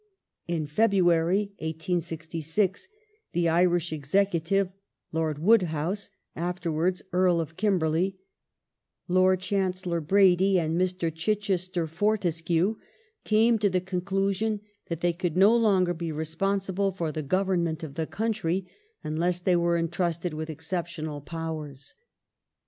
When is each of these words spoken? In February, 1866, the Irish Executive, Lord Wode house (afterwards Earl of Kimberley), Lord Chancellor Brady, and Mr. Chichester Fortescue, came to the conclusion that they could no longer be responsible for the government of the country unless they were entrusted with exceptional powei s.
In 0.47 0.65
February, 0.65 1.53
1866, 1.59 2.87
the 3.33 3.47
Irish 3.47 3.93
Executive, 3.93 4.71
Lord 5.11 5.37
Wode 5.37 5.61
house 5.69 6.09
(afterwards 6.35 7.03
Earl 7.13 7.39
of 7.39 7.55
Kimberley), 7.55 8.17
Lord 9.07 9.41
Chancellor 9.41 10.01
Brady, 10.01 10.57
and 10.59 10.75
Mr. 10.75 11.13
Chichester 11.13 11.85
Fortescue, 11.85 12.77
came 13.23 13.59
to 13.59 13.69
the 13.69 13.79
conclusion 13.79 14.61
that 14.87 15.01
they 15.01 15.13
could 15.13 15.37
no 15.37 15.55
longer 15.55 15.93
be 15.93 16.11
responsible 16.11 16.91
for 16.91 17.11
the 17.11 17.21
government 17.21 17.83
of 17.83 17.93
the 17.93 18.07
country 18.07 18.65
unless 19.03 19.39
they 19.39 19.55
were 19.55 19.77
entrusted 19.77 20.33
with 20.33 20.49
exceptional 20.49 21.21
powei 21.21 21.73
s. 21.73 21.93